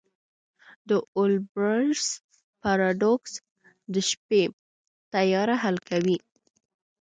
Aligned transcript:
د 0.89 0.91
اولبرس 1.17 2.05
پاراډوکس 2.61 3.33
د 3.93 3.95
شپې 4.09 4.43
تیاره 5.13 5.55
حل 5.63 5.77
کوي. 5.89 6.17